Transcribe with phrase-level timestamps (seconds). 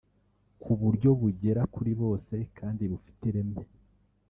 [0.61, 3.59] ku buryo bugera kuri bose kandi bufite ireme